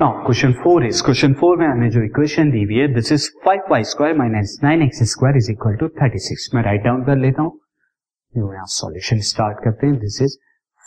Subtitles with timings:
[0.00, 3.28] Now question four is question four में हमें जो इक्वेशन दी हुई है this is
[3.44, 7.04] five Y square minus nine X square is equal to thirty six मैं राइट डाउन
[7.04, 7.52] कर लेता हूँ।
[8.34, 10.36] यहाँ सॉल्यूशन स्टार्ट करते हैं this is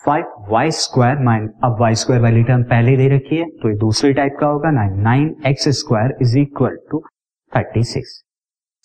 [0.02, 3.76] five Y square mine अब वाई स्क्वायर वाली टर्म पहले दे रखी है तो ये
[3.78, 7.04] दूसरी टाइप का होगा nine nine X square is equal to
[7.52, 8.24] thirty six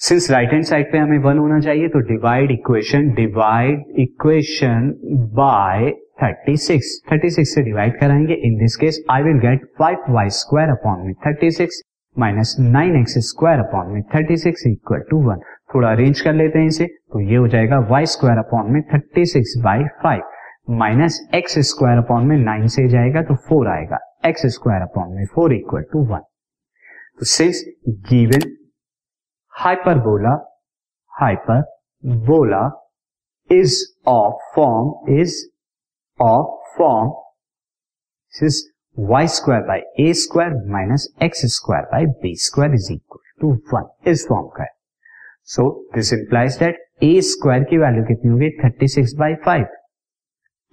[0.00, 4.92] since right hand side पे हमें वन होना चाहिए तो divide equation divide equation
[5.34, 5.92] by
[6.22, 6.80] 36
[7.12, 11.14] 36 से डिवाइड कराएँगे। In this case I will get five Y square upon में
[11.50, 11.66] 36
[12.18, 15.36] minus nine X square upon में 36 equal to one
[15.74, 19.42] थोड़ा अरेंज कर लेते हैं इसे तो ये हो जाएगा वाई स्क्वायर अपॉन में 36
[19.58, 20.22] by five
[20.70, 25.26] minus X square upon में नाइन से जाएगा तो फोर आएगा। एक्स स्क्वायर अपॉन में
[25.26, 26.18] फोर इक्वल टू वन
[27.18, 28.56] तो since given
[29.48, 30.60] hyperbola
[31.08, 32.90] hyperbola
[33.50, 35.28] is of form is
[36.20, 37.12] form
[38.32, 38.56] this is
[38.96, 44.10] y square by a square minus x square by b square is equal to one
[44.10, 44.70] इस form का है
[45.54, 49.66] so this implies that a square की value कितनी हो गई thirty six by five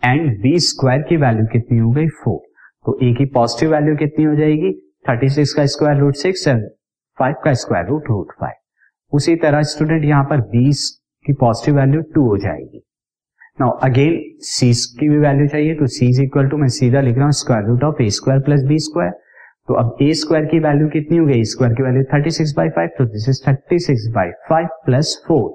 [0.04, 2.08] and b square की value कितनी हो गई?
[2.24, 2.40] फोर
[2.86, 4.72] तो a की पॉजिटिव वैल्यू कितनी हो जाएगी?
[5.10, 6.70] थर्टी सिक्स का square root six and
[7.18, 10.90] five का स्क्वायर रूट रूट फाइव उसी तरह स्टूडेंट यहाँ पर बीस
[11.26, 12.84] की पॉजिटिव वैल्यू टू हो जाएगी.
[13.60, 14.14] नाउ अगेन
[14.44, 17.32] सी की भी वैल्यू चाहिए तो सी इज़ इक्वल टू मैं सीधा लिख रहा हूँ
[17.40, 19.12] square root of A square plus B square
[19.68, 21.44] तो अब ए स्क्वायर की वैल्यू कितनी हो गई?
[21.44, 25.16] स्क्वायर की value thirty six by five तो this is thirty six by five plus
[25.28, 25.50] four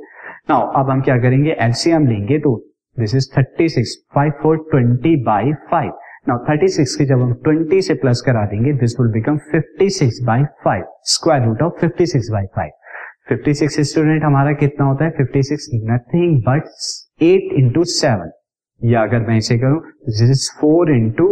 [0.51, 1.57] now अब हम क्या करेंगे?
[1.61, 2.55] एलसीएम लेंगे तो
[2.97, 5.93] this is thirty six five four twenty by five
[6.29, 9.91] now thirty six की जब हम ट्वेंटी से प्लस करा देंगे this will become fifty
[9.99, 12.71] six by five square root of fifty six by five
[13.29, 15.11] fifty six student हमारा कितना होता है?
[15.11, 16.71] Fifty six nothing but
[17.21, 18.31] eight into seven
[18.81, 21.29] या अगर मैं इसे करूँ this is four into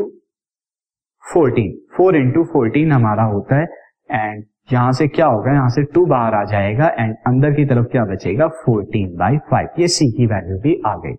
[1.25, 3.67] fourteen four into fourteen हमारा होता है
[4.11, 5.53] एंड यहाँ से क्या होगा?
[5.53, 8.47] यहाँ से टू बाहर आ जाएगा एंड अंदर की तरफ़ क्या बचेगा?
[8.49, 11.15] फोर्टीन बाई फाइव ये सी की वैल्यू भी आ गई।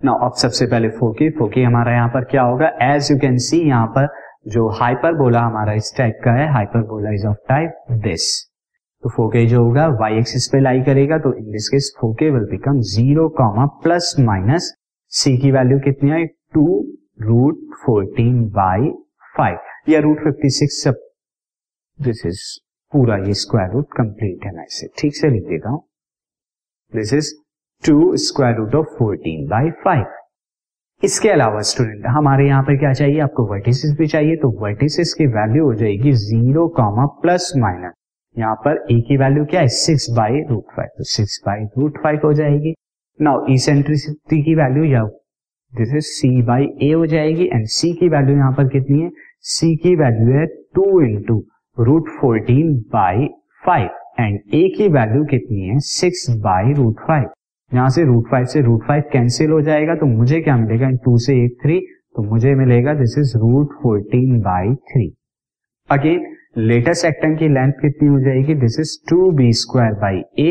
[0.00, 2.70] ना अब सबसे पहले फोकी फोकी हमारा यहाँ पर क्या होगा?
[2.82, 4.08] एज यू कैन सी यहाँ पर
[4.48, 8.49] जो हाइपर बोला हमारा इस टाइप का है हाइपर बोला इज़ ऑफ़ टाइप दिस
[9.02, 12.44] तो फोके जो होगा वाई एक्सिस पे लाई करेगा तो in this case foci will
[12.50, 14.72] become zero comma plus minus
[15.12, 16.24] C की वैल्यू कितनी आई?
[16.54, 16.64] Two
[17.22, 18.90] root fourteen by
[19.36, 20.98] five या रूट फिफ्टी सिक्स सब
[21.98, 22.40] दिस इज़
[22.92, 25.82] पूरा ये स्क्वायर रूट कंप्लीट है मैं इसे। ठीक से लिख देता हूँ।
[26.92, 27.32] This is
[27.82, 30.04] two square root of fourteen by five
[31.02, 33.20] इसके अलावा स्टूडेंट हमारे यहाँ पर क्या चाहिए?
[33.20, 37.94] आपको वर्टिसिस भी चाहिए तो वर्टिसिस की वैल्यू हो जाएगी ज़ीरो कॉमा प्लस माइनस
[38.36, 39.68] यहाँ पर ए की वैल्यू क्या है?
[39.68, 42.74] सिक्स बाई रूट फाइव तो सिक्स बाई रूट फाइव हो जाएगी।
[43.20, 45.04] नाउ इसेंट्रिसिटी की वैल्यू या
[45.72, 49.10] this is C by A हो जाएगी एंड सी की वैल्यू यहाँ पर कितनी है?
[49.40, 51.42] सी की वैल्यू है two into
[51.76, 53.28] root fourteen by
[53.66, 53.88] five
[54.20, 55.78] and A की वैल्यू कितनी है?
[55.80, 57.28] सिक्स बाई रूट फाइव
[57.72, 60.88] यहाँ से रूट फाइव से रूट फाइव कैंसिल हो जाएगा तो मुझे क्या मिलेगा?
[60.88, 61.80] एंड टू से एट थ्री
[62.16, 65.12] तो मुझे मिलेगा this is root fourteen by three
[65.88, 66.24] again
[66.56, 68.54] latest sector की लेंथ कितनी हो जाएगी?
[68.54, 70.50] This is two B square by A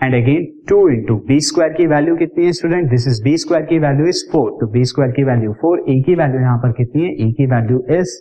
[0.00, 3.64] and again two into B square की वैल्यू कितनी है student this is B square
[3.66, 6.72] की वैल्यू इज़ फोर तो B square की वैल्यू फोर ए की वैल्यू यहाँ पर
[6.72, 7.10] कितनी है?
[7.10, 8.16] ए की value is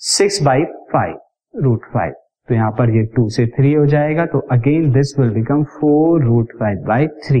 [0.00, 2.12] six by five root five
[2.48, 6.24] तो यहाँ पर ये टू से थ्री हो जाएगा। तो again this will become four
[6.24, 7.40] root five by three